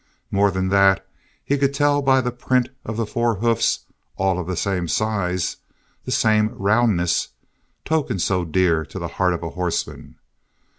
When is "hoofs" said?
3.35-3.81